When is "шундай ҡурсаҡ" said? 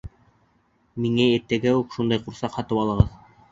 1.99-2.59